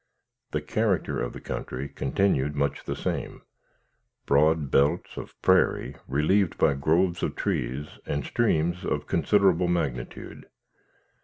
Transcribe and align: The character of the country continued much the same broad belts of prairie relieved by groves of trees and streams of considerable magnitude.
The 0.49 0.63
character 0.63 1.21
of 1.21 1.31
the 1.31 1.39
country 1.39 1.87
continued 1.87 2.55
much 2.55 2.85
the 2.85 2.95
same 2.95 3.43
broad 4.25 4.71
belts 4.71 5.15
of 5.15 5.39
prairie 5.43 5.95
relieved 6.07 6.57
by 6.57 6.73
groves 6.73 7.21
of 7.21 7.35
trees 7.35 7.99
and 8.07 8.25
streams 8.25 8.83
of 8.83 9.05
considerable 9.05 9.67
magnitude. 9.67 10.47